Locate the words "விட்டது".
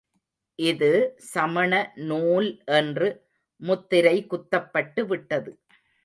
5.05-5.51